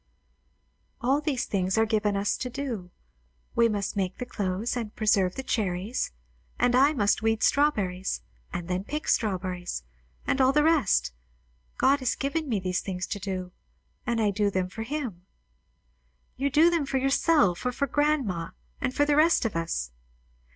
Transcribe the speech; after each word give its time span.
All 0.99 1.21
these 1.21 1.45
things 1.45 1.77
are 1.77 1.85
things 1.85 1.91
given 1.91 2.17
us 2.17 2.35
to 2.35 2.49
do; 2.49 2.89
we 3.53 3.69
must 3.69 3.95
make 3.95 4.17
the 4.17 4.25
clothes 4.25 4.75
and 4.75 4.95
preserve 4.95 5.35
the 5.35 5.43
cherries, 5.43 6.11
and 6.57 6.73
I 6.75 6.91
must 6.93 7.21
weed 7.21 7.43
strawberries, 7.43 8.23
and 8.51 8.67
then 8.67 8.83
pick 8.83 9.07
strawberries, 9.07 9.83
and 10.25 10.41
all 10.41 10.53
the 10.53 10.63
rest. 10.63 11.13
God 11.77 11.99
has 11.99 12.15
given 12.15 12.49
me 12.49 12.59
these 12.59 12.81
things 12.81 13.05
to 13.05 13.19
do, 13.19 13.51
and 14.03 14.19
I 14.19 14.31
do 14.31 14.49
them 14.49 14.69
for 14.69 14.81
him." 14.81 15.27
"You 16.35 16.49
do 16.49 16.71
them 16.71 16.87
for 16.87 16.97
yourself, 16.97 17.63
or 17.63 17.71
for 17.71 17.85
grandma, 17.85 18.49
and 18.81 18.95
for 18.95 19.05
the 19.05 19.15
rest 19.15 19.45
of 19.45 19.55
us." 19.55 19.91